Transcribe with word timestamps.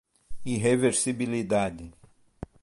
irreversibilidade 0.43 1.93